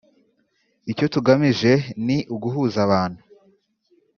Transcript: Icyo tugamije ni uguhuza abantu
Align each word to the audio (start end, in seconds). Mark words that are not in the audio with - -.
Icyo 0.91 1.05
tugamije 1.13 1.71
ni 2.05 2.17
uguhuza 2.35 2.79
abantu 2.87 3.21